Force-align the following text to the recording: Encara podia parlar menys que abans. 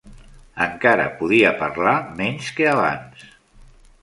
Encara 0.65 1.05
podia 1.19 1.51
parlar 1.61 1.95
menys 2.23 2.49
que 2.57 2.69
abans. 2.73 3.29